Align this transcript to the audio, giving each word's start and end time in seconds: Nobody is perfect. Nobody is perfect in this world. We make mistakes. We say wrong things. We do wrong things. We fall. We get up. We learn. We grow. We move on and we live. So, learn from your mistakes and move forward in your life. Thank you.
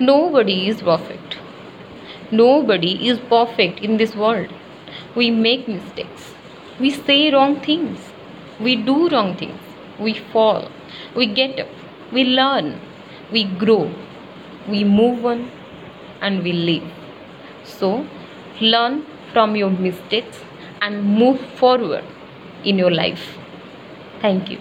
Nobody 0.00 0.68
is 0.68 0.82
perfect. 0.82 1.36
Nobody 2.32 3.08
is 3.08 3.18
perfect 3.18 3.80
in 3.80 3.96
this 3.98 4.14
world. 4.16 4.52
We 5.14 5.30
make 5.30 5.68
mistakes. 5.68 6.34
We 6.80 6.90
say 6.90 7.30
wrong 7.32 7.60
things. 7.60 8.00
We 8.58 8.76
do 8.76 9.08
wrong 9.08 9.36
things. 9.36 9.60
We 9.98 10.14
fall. 10.14 10.70
We 11.14 11.26
get 11.26 11.58
up. 11.60 11.68
We 12.12 12.24
learn. 12.24 12.80
We 13.32 13.44
grow. 13.44 13.92
We 14.68 14.84
move 14.84 15.24
on 15.26 15.50
and 16.20 16.42
we 16.42 16.52
live. 16.52 16.88
So, 17.64 18.06
learn 18.60 19.04
from 19.32 19.56
your 19.56 19.70
mistakes 19.70 20.40
and 20.80 21.04
move 21.04 21.40
forward 21.62 22.04
in 22.64 22.78
your 22.78 22.90
life. 22.90 23.36
Thank 24.20 24.50
you. 24.50 24.58